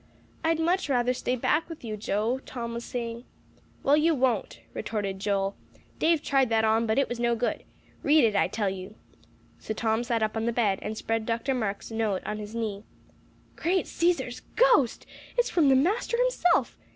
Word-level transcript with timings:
"I'd 0.43 0.59
much 0.59 0.89
rather 0.89 1.13
stay 1.13 1.35
back 1.35 1.69
with 1.69 1.83
you, 1.83 1.95
Joe," 1.95 2.39
Tom 2.43 2.73
was 2.73 2.83
saying. 2.83 3.23
"Well, 3.83 3.95
you 3.95 4.15
won't," 4.15 4.61
retorted 4.73 5.19
Joel. 5.19 5.55
"Dave 5.99 6.23
tried 6.23 6.49
that 6.49 6.65
on, 6.65 6.87
but 6.87 6.97
it 6.97 7.07
was 7.07 7.19
no 7.19 7.35
good. 7.35 7.63
Read 8.01 8.23
it, 8.23 8.35
I 8.35 8.47
tell 8.47 8.67
you." 8.67 8.95
So 9.59 9.75
Tom 9.75 10.03
sat 10.03 10.23
up 10.23 10.35
on 10.35 10.45
the 10.45 10.53
bed, 10.53 10.79
and 10.81 10.97
spread 10.97 11.27
Dr. 11.27 11.53
Marks' 11.53 11.91
note 11.91 12.23
on 12.25 12.39
his 12.39 12.55
knee. 12.55 12.83
"Great 13.55 13.85
Cæsar's 13.85 14.39
ghost! 14.55 15.05
It's 15.37 15.51
from 15.51 15.69
the 15.69 15.75
master 15.75 16.17
himself! 16.17 16.79